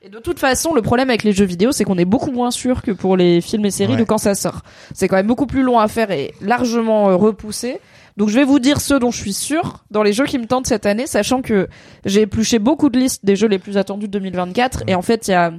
[0.00, 2.52] Et de toute façon, le problème avec les jeux vidéo, c'est qu'on est beaucoup moins
[2.52, 3.98] sûr que pour les films et séries Ouais.
[3.98, 4.62] de quand ça sort.
[4.94, 7.80] C'est quand même beaucoup plus long à faire et largement euh, repoussé.
[8.16, 10.46] Donc je vais vous dire ceux dont je suis sûr dans les jeux qui me
[10.46, 11.68] tentent cette année, sachant que
[12.04, 15.28] j'ai épluché beaucoup de listes des jeux les plus attendus de 2024 et en fait
[15.28, 15.52] il y a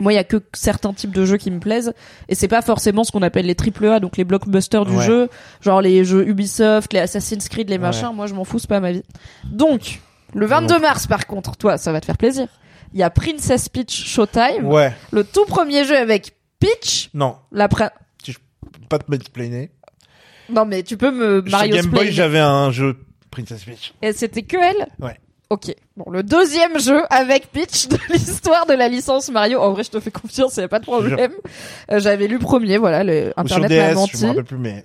[0.00, 1.92] moi il y a que certains types de jeux qui me plaisent
[2.28, 5.04] et c'est pas forcément ce qu'on appelle les triple A donc les blockbusters du Ouais.
[5.04, 5.28] jeu,
[5.60, 7.78] genre les jeux Ubisoft, les Assassin's Creed, les Ouais.
[7.82, 9.02] machins, moi je m'en fous, c'est pas ma vie.
[9.50, 10.00] Donc
[10.34, 12.46] le 22 mars par contre, toi ça va te faire plaisir.
[12.94, 14.92] Il y a Princess Peach Showtime, Ouais.
[15.12, 17.36] le tout premier jeu avec Peach, Non.
[17.52, 17.90] la pre-
[18.88, 19.68] Pas de mansplaining.
[20.48, 22.96] Non mais tu peux me Sur Mario Game Boy, j'avais un jeu
[23.30, 23.92] Princess Peach.
[24.00, 25.16] Et c'était que elle Ouais.
[25.50, 25.74] Ok.
[25.96, 29.60] Bon, le deuxième jeu avec Peach de l'histoire de la licence Mario.
[29.60, 31.32] En vrai, je te fais confiance, il y a pas de problème.
[31.90, 34.16] Euh, J'avais lu le premier, voilà, le sur Internet m'a menti.
[34.18, 34.84] je me rappelle plus, mais.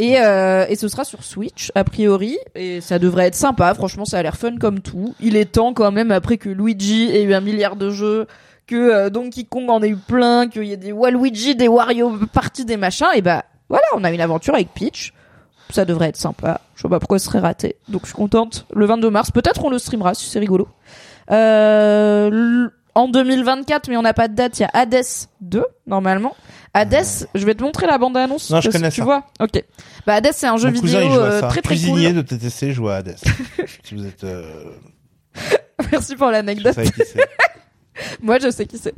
[0.00, 2.38] Et, euh, et ce sera sur Switch, a priori.
[2.54, 3.74] Et ça devrait être sympa.
[3.74, 5.14] Franchement, ça a l'air fun comme tout.
[5.20, 8.26] Il est temps quand même, après que Luigi ait eu un milliard de jeux,
[8.66, 12.14] que euh, Donkey Kong en ait eu plein, qu'il y ait des Waluigi, des Wario
[12.32, 13.08] Party, des machins.
[13.14, 15.12] Et bah voilà, on a une aventure avec Peach.
[15.68, 16.62] Ça devrait être sympa.
[16.76, 17.76] Je sais pas pourquoi ce serait raté.
[17.88, 18.64] Donc je suis contente.
[18.72, 20.66] Le 22 mars, peut-être on le streamera si c'est rigolo.
[21.30, 25.04] Euh, en 2024, mais on n'a pas de date, il y a Hades
[25.42, 26.34] 2, normalement.
[26.72, 28.50] Hades, je vais te montrer la bande-annonce.
[28.50, 29.04] Non, je connais tu ça.
[29.04, 29.24] vois.
[29.40, 29.62] Ok.
[30.06, 31.48] Bah Hades, c'est un jeu Mon vidéo cousin, il joue à euh, ça.
[31.48, 32.16] très très Cuisinier cool.
[32.16, 33.16] de TTC joue à Hades.
[33.84, 34.24] si vous êtes.
[34.24, 34.64] Euh...
[35.90, 36.74] Merci pour l'anecdote.
[36.74, 37.26] savez qui c'est.
[38.22, 38.94] Moi, je sais qui c'est.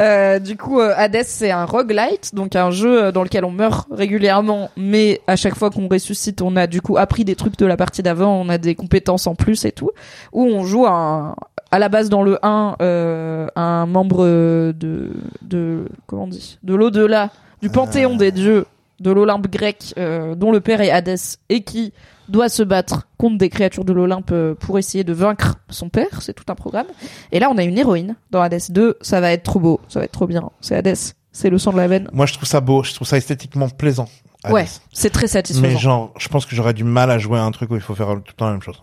[0.00, 3.50] Euh, du coup, euh, Hades, c'est un roguelite, donc un jeu euh, dans lequel on
[3.50, 7.56] meurt régulièrement, mais à chaque fois qu'on ressuscite, on a du coup appris des trucs
[7.58, 9.90] de la partie d'avant, on a des compétences en plus et tout,
[10.32, 11.34] où on joue un,
[11.74, 14.24] à la base dans le 1, euh, un membre
[14.72, 15.10] de,
[15.42, 17.30] de, comment on dit, de l'au-delà,
[17.62, 18.18] du panthéon Ah.
[18.18, 18.66] des dieux,
[19.00, 21.92] de l'Olympe grec, euh, dont le père est Hadès, et qui
[22.28, 26.22] doit se battre contre des créatures de l'Olympe euh, pour essayer de vaincre son père,
[26.22, 26.86] c'est tout un programme.
[27.32, 28.98] Et là, on a une héroïne dans Hades 2.
[29.00, 30.50] Ça va être trop beau, ça va être trop bien.
[30.60, 30.96] C'est Hades,
[31.32, 32.08] c'est le sang de la veine.
[32.12, 32.84] Moi, je trouve ça beau.
[32.84, 34.08] Je trouve ça esthétiquement plaisant.
[34.48, 35.78] Ouais, c'est très Mais satisfaisant.
[35.78, 37.96] genre, je pense que j'aurais du mal à jouer à un truc où il faut
[37.96, 38.80] faire tout le temps la même chose.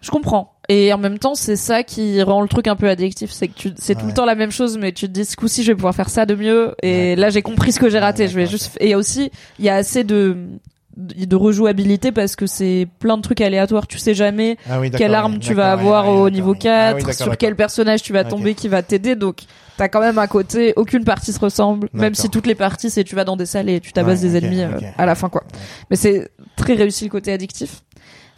[0.00, 0.54] Je comprends.
[0.68, 3.54] Et en même temps, c'est ça qui rend le truc un peu addictif, c'est que
[3.54, 5.72] tu, c'est tout le temps la même chose, mais tu te dis ce coup-ci, je
[5.72, 6.74] vais pouvoir faire ça de mieux.
[6.82, 7.16] Et Ouais.
[7.16, 8.22] là, j'ai compris ce que j'ai raté.
[8.24, 8.76] Ouais, je vais juste.
[8.80, 10.36] Et aussi, il y a assez de
[10.96, 13.86] de rejouabilité parce que c'est plein de trucs aléatoires.
[13.86, 16.58] Tu sais jamais Ah oui, quelle arme tu vas avoir au niveau oui.
[16.58, 19.14] 4, Ah oui, sur quel personnage tu vas tomber qui va t'aider.
[19.16, 19.38] Donc,
[19.78, 23.04] t'as quand même un côté, aucune partie se ressemble, même si toutes les parties, c'est
[23.04, 25.42] tu vas dans des salles et tu tabasses des ennemis euh, à la fin, quoi.
[25.90, 27.82] Mais c'est très réussi le côté addictif.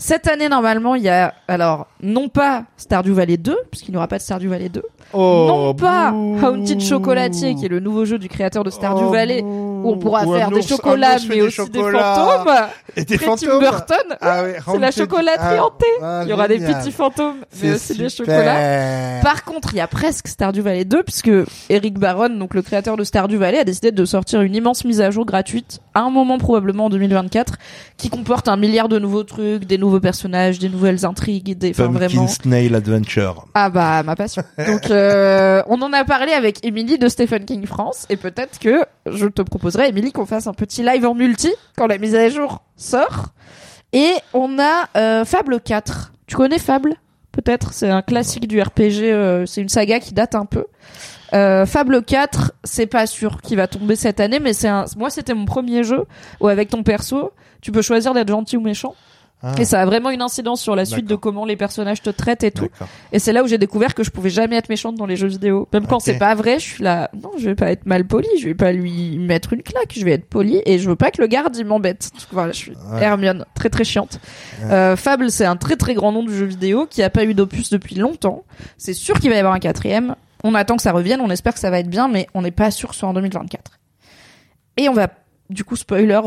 [0.05, 4.09] Cette année, normalement, il y a, alors, non pas Stardew Valley 2, puisqu'il n'y aura
[4.09, 4.83] pas de Stardew Valley 2.
[5.13, 6.45] Oh, non pas bouh.
[6.45, 9.45] Haunted Chocolatier, qui est le nouveau jeu du créateur de Stardew Oh, Valley,
[9.85, 11.93] on pourra Ou faire des chocolats, mais des aussi chocolats.
[11.93, 12.55] des fantômes.
[12.97, 13.49] Et des fantômes.
[13.49, 14.17] Tim Burton.
[14.21, 15.87] Ah oui, C'est la chocolaterie ah, hantée.
[16.03, 19.21] ah, Il y aura des petits fantômes, mais C'est aussi des chocolats.
[19.23, 21.31] Par contre, il y a presque Stardew Valley 2 puisque
[21.69, 25.01] Eric Barron, donc le créateur de Stardew Valley, a décidé de sortir une immense mise
[25.01, 27.55] à jour gratuite à un moment probablement en 2024
[27.97, 31.89] qui comporte un milliard de nouveaux trucs, des nouveaux personnages, des nouvelles intrigues, des enfin
[31.89, 33.47] vraiment Snail Adventure.
[33.55, 34.43] ah bah ma passion.
[34.67, 38.85] Donc euh, on en a parlé avec Émilie de Stephen King France et peut-être que
[39.11, 39.43] je te
[39.73, 43.29] proposerai Émilie qu'on fasse un petit live en multi quand la mise à jour sort.
[43.95, 46.13] Et on a euh, Fable 4.
[46.27, 46.95] Tu connais Fable?
[47.33, 47.73] Peut-être.
[47.73, 49.05] C'est un classique du RPG.
[49.05, 50.67] euh, c'est une saga qui date un peu.
[51.33, 54.85] Euh, Fable 4, c'est pas sûr qu'il va tomber cette année, mais c'est un.
[54.99, 56.05] Moi, c'était mon premier jeu
[56.41, 57.33] où avec ton perso,
[57.63, 58.95] tu peux choisir d'être gentil ou méchant,
[59.45, 62.11] Ah, et ça a vraiment une incidence sur la suite de comment les personnages te
[62.11, 62.69] traitent et tout.
[63.11, 65.27] Et c'est là où j'ai découvert que je pouvais jamais être méchante dans les jeux
[65.27, 65.69] vidéo.
[65.73, 68.29] Même quand c'est pas vrai, je suis là, non, je vais pas être mal poli,
[68.39, 71.11] je vais pas lui mettre une claque, je vais être poli et je veux pas
[71.11, 72.11] que le garde il m'embête.
[72.31, 73.03] Voilà, je suis Ouais.
[73.03, 74.21] Hermione, très très chiante.
[74.65, 77.35] Euh, Fable, c'est un très très grand nom du jeu vidéo qui a pas eu
[77.35, 78.45] d'opus depuis longtemps.
[78.79, 80.15] C'est sûr qu'il va y avoir un quatrième.
[80.45, 82.51] On attend que ça revienne, on espère que ça va être bien, mais on n'est
[82.51, 83.79] pas sûr que ce soit en 2024.
[84.77, 85.09] Et on va,
[85.51, 86.21] du coup, spoiler,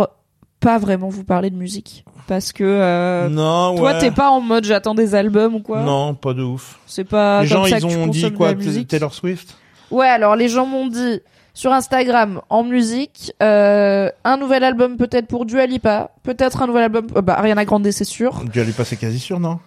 [0.65, 2.03] pas vraiment vous parler de musique.
[2.25, 3.99] Parce que euh, non, toi, ouais.
[3.99, 5.83] t'es pas en mode j'attends des albums ou quoi?
[5.83, 6.79] Non, pas de ouf.
[6.87, 8.53] C'est pas les comme gens, ça ils que tu ont dit quoi.
[8.87, 9.55] Taylor Swift?
[9.91, 11.21] Ouais, alors les gens m'ont dit
[11.53, 16.85] sur Instagram en musique euh, un nouvel album peut-être pour Dua Lipa, peut-être un nouvel
[16.85, 18.43] album euh, bah Ariana Grande c'est sûr.
[18.51, 19.59] Tu allais passer quasi sûr, non?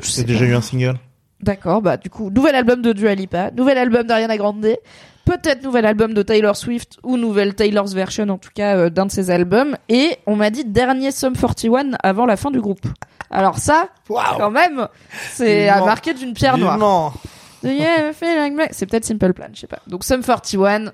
[0.00, 0.94] J'ai déjà eu un single.
[1.42, 4.66] D'accord, bah du coup, nouvel album de Dua Lipa, nouvel album d'Ariana Grande,
[5.24, 9.06] peut-être nouvel album de Taylor Swift ou nouvelle Taylor's version en tout cas euh, d'un
[9.06, 12.86] de ses albums et on m'a dit dernier Sum 41 avant la fin du groupe.
[13.30, 14.88] Alors ça, quand même,
[15.32, 17.14] c'est à marquer d'une pierre noire.
[17.62, 19.80] C'est peut-être Simple Plan, je sais pas.
[19.86, 20.92] Donc Sum 41,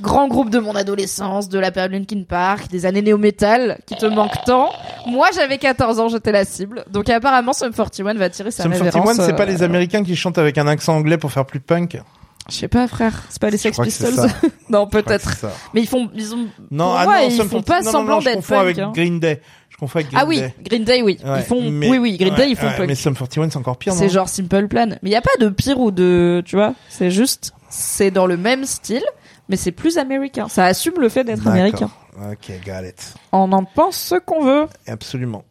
[0.00, 4.06] grand groupe de mon adolescence, de la période Linkin Park, des années néo-metal, qui te
[4.06, 4.70] manquent tant.
[5.06, 6.84] Moi, j'avais 14 ans, j'étais la cible.
[6.90, 8.92] Donc apparemment, Sum 41 va tirer sa Sum révérence.
[8.92, 11.60] 41, c'est euh, pas les Américains qui chantent avec un accent anglais pour faire plus
[11.60, 11.98] punk
[12.48, 13.22] Je sais pas, frère.
[13.28, 14.14] C'est pas les Sex Pistols.
[14.68, 15.30] non, peut-être.
[15.74, 16.48] Mais ils font, ils ont.
[16.70, 18.92] Non, ah non, ils font 41, pas non, semblant non, je d'être confonds avec hein.
[18.94, 19.40] Green Day.
[19.68, 20.54] Je confonds avec Green Ah oui, Day.
[20.62, 21.18] Green Day, oui.
[21.24, 21.70] Ouais, ils font.
[21.70, 22.86] mais- Oui, oui, Green Day, ouais, ils font ouais.
[22.86, 24.86] Mais Sum 41, c'est encore pire, C'est genre Simple Plan.
[25.02, 28.26] Mais il y a pas de pire ou de, tu vois, c'est juste, c'est dans
[28.26, 29.04] le même style,
[29.48, 30.48] mais c'est plus américain.
[30.48, 31.90] Ça assume le fait d'être américain.
[32.32, 33.14] Ok, got it.
[33.32, 34.66] On en pense ce qu'on veut.
[34.88, 35.44] Absolument.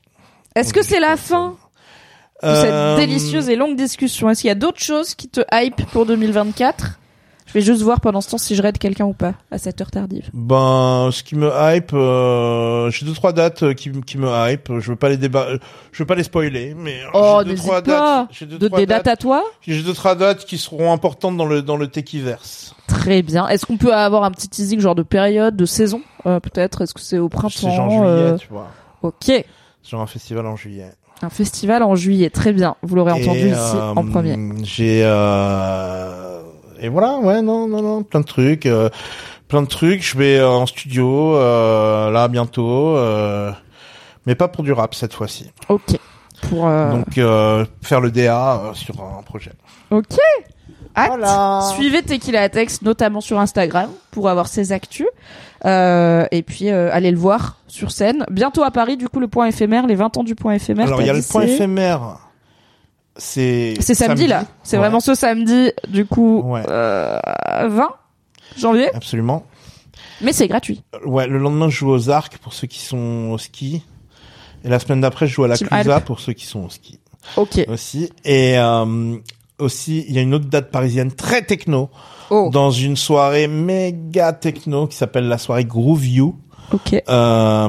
[0.56, 1.56] Est-ce que c'est la fin
[2.42, 6.06] cette délicieuse et longue discussion Est-ce qu'il y a d'autres choses qui te hype pour
[6.06, 7.00] 2024
[7.48, 9.82] Je vais juste voir pendant ce temps si je raide quelqu'un ou pas à cette
[9.82, 10.30] heure tardive.
[10.34, 14.72] Ben, ce qui me hype, euh, j'ai deux trois dates euh, qui, qui me hype.
[14.80, 15.48] Je veux pas les déba...
[15.50, 15.58] euh,
[15.92, 18.22] je veux pas les spoiler, mais euh, Oh, j'ai deux trois pas.
[18.22, 18.28] dates.
[18.32, 19.06] J'ai deux De, trois des dates.
[19.06, 19.44] dates à toi?
[19.62, 22.76] J'ai deux trois dates qui seront importantes dans le dans le Techiverse.
[22.88, 23.48] Très bien.
[23.48, 26.84] Est-ce qu'on peut avoir un petit teasing genre de période, de saison euh, peut-être?
[26.84, 28.68] Est-ce que c'est au printemps C'est genre juillet, euh, tu vois.
[29.02, 29.32] Ok.
[29.90, 30.92] Genre un festival en juillet.
[31.22, 32.76] Un festival en juillet, très bien.
[32.82, 34.38] Vous l'aurez entendu Et, ici euh, en premier.
[34.64, 36.42] J'ai euh,
[36.80, 38.90] et voilà, ouais, non, non, non, plein de trucs, euh,
[39.48, 40.02] plein de trucs.
[40.04, 43.52] Je vais en studio euh, là bientôt, euh,
[44.26, 45.52] mais pas pour du rap cette fois-ci.
[45.68, 45.98] Ok.
[46.50, 49.52] Pour euh, Donc euh, faire le DA euh, sur un projet.
[49.92, 50.16] ok.
[50.96, 51.08] Hâte.
[51.10, 51.62] Voilà.
[51.76, 55.08] Suivez Tequila Tex notamment sur Instagram pour avoir ses actus.
[55.66, 58.26] Euh, et puis euh, allez le voir sur scène.
[58.32, 60.88] Bientôt à Paris, du coup le point éphémère, les 20 ans du point éphémère.
[60.88, 62.18] Alors il y a le point c'est- éphémère.
[63.18, 64.46] C'est C'est samedi, là.
[64.64, 66.64] C'est Ouais, vraiment ce samedi, du coup Ouais.
[66.70, 67.20] euh,
[67.68, 67.90] 20
[68.58, 68.90] janvier.
[68.96, 69.44] Absolument.
[70.22, 70.84] Mais c'est gratuit.
[70.96, 73.84] Euh, Ouais, le lendemain je joue aux arcs pour ceux qui sont au ski.
[74.64, 77.00] Et la semaine d'après je joue à la Clusa pour ceux qui sont au ski.
[77.36, 77.60] Ok.
[77.68, 78.10] aussi.
[78.24, 79.18] Et euh,
[79.60, 81.90] aussi, il y a une autre date parisienne très techno
[82.32, 82.50] Oh.
[82.54, 86.36] dans une soirée méga techno qui s'appelle la soirée Groove You.
[86.72, 86.94] Ok.
[87.10, 87.68] Euh,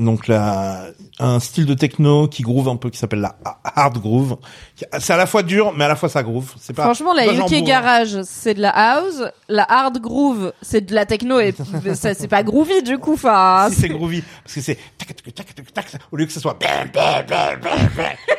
[0.00, 0.86] donc là,
[1.20, 4.36] un style de techno qui groove un peu, qui s'appelle la hard groove.
[4.98, 6.52] C'est à la fois dur, mais à la fois ça groove.
[6.58, 6.82] C'est pas.
[6.82, 7.62] Franchement, la UK.
[7.62, 9.22] Garage, c'est de la house.
[9.48, 11.54] La hard groove, c'est de la techno et
[11.94, 13.14] c'est pas groovy du coup.
[13.14, 16.32] Enfin, Si c'est groovy, parce que c'est tac, tac, tac, tac, tac, au lieu que
[16.32, 16.58] ce soit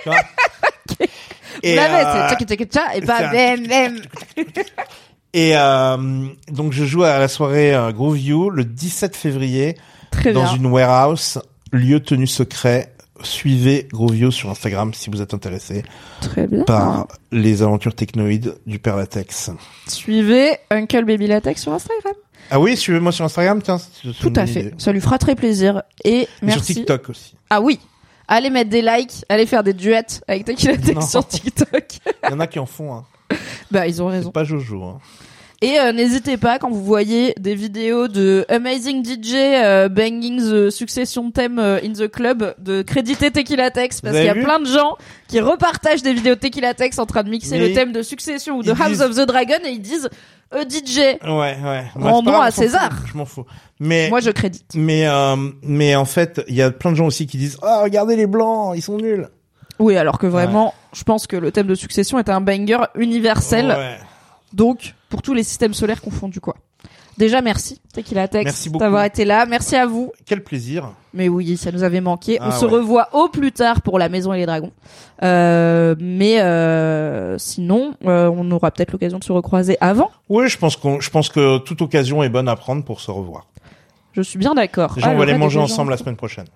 [0.03, 0.17] tu vois.
[1.63, 3.31] Et, l'avez, euh, c'est tchac, et pas.
[5.33, 5.97] Et euh,
[6.49, 9.75] donc je joue à la soirée euh, Groove You le 17 février
[10.09, 10.55] Très dans bien.
[10.55, 11.39] une warehouse,
[11.73, 12.93] lieu tenu secret.
[13.21, 15.83] Suivez Groove You sur Instagram si vous êtes intéressé
[16.21, 16.63] Très bien.
[16.63, 19.51] par les aventures technoïdes du Père Latex.
[19.87, 22.13] Suivez Uncle Baby Latex sur Instagram.
[22.51, 23.77] Ah oui, suivez-moi sur Instagram, tiens.
[24.21, 24.59] Tout à fait.
[24.61, 24.73] idée.
[24.77, 25.83] Ça lui fera très plaisir.
[26.03, 26.73] Et Et merci.
[26.73, 27.35] sur TikTok aussi.
[27.49, 27.79] Ah oui.
[28.27, 30.77] Allez mettre des likes, allez faire des duets avec Tequila.
[30.77, 31.85] Tex sur TikTok.
[32.23, 32.93] Il y en a qui en font.
[32.93, 33.03] Hein.
[33.71, 34.31] bah, ils ont C'est raison.
[34.31, 34.83] pas Jojo.
[34.83, 34.99] Hein.
[35.61, 40.69] Et euh, n'hésitez pas quand vous voyez des vidéos de Amazing DJ euh, banging the
[40.69, 44.59] succession theme euh, in the club de créditer Tequila Tex parce qu'il y a plein
[44.59, 44.97] de gens
[45.29, 48.57] qui repartagent des vidéos Tequila Tex en train de mixer Mais le thème de succession
[48.57, 50.09] ou de House disent- of the Dragon et ils disent
[50.53, 50.97] euh, DJ.
[51.23, 51.85] Ouais, ouais.
[51.95, 52.91] Rendons grave, à César.
[53.11, 53.45] Je m'en fous.
[53.79, 54.71] Mais Moi je crédite.
[54.75, 57.81] mais euh, mais en fait, il y a plein de gens aussi qui disent "Ah,
[57.83, 59.27] regardez les blancs, ils sont nuls."
[59.79, 63.67] Oui, alors que vraiment, je pense que le thème de succession est un banger universel.
[63.67, 63.97] Ouais.
[64.53, 66.55] Donc, pour tous les systèmes solaires confondus, quoi.
[67.17, 68.83] Déjà, merci, Tequila Tex, Merci beaucoup.
[68.83, 69.45] d'avoir été là.
[69.45, 70.11] Merci à vous.
[70.25, 70.91] Quel plaisir.
[71.13, 72.37] Mais oui, ça nous avait manqué.
[72.41, 72.71] On Ah se ouais.
[72.73, 74.73] revoit au plus tard pour La Maison et les Dragons.
[75.23, 80.11] Euh, mais euh, sinon, euh, on aura peut-être l'occasion de se recroiser avant.
[80.27, 83.11] Oui, je pense qu'on, je pense que toute occasion est bonne à prendre pour se
[83.11, 83.47] revoir.
[84.11, 84.93] Je suis bien d'accord.
[84.95, 86.47] Déjà, Ah, on le va aller manger ensemble la semaine prochaine.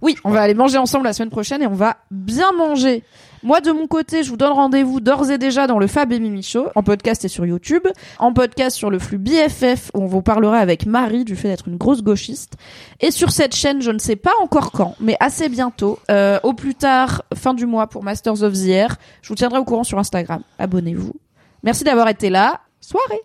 [0.00, 3.02] Oui, on va aller manger ensemble la semaine prochaine et on va bien manger.
[3.42, 6.18] Moi, de mon côté, je vous donne rendez-vous d'ores et déjà dans le Fab et
[6.18, 7.86] Mimi Show, en podcast et sur YouTube,
[8.18, 11.68] en podcast sur le flux BFF, où on vous parlera avec Marie du fait d'être
[11.68, 12.54] une grosse gauchiste,
[13.00, 16.52] et sur cette chaîne, je ne sais pas encore quand, mais assez bientôt, euh, au
[16.52, 18.96] plus tard, fin du mois pour Masters of the Air.
[19.22, 20.42] Je vous tiendrai au courant sur Instagram.
[20.58, 21.14] Abonnez-vous.
[21.62, 22.60] Merci d'avoir été là.
[22.80, 23.20] Soirée.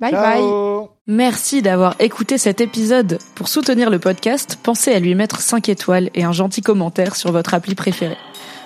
[0.00, 0.40] Bye bye.
[0.40, 0.88] Ciao.
[1.06, 3.18] Merci d'avoir écouté cet épisode.
[3.34, 7.30] Pour soutenir le podcast, pensez à lui mettre 5 étoiles et un gentil commentaire sur
[7.30, 8.16] votre appli préférée.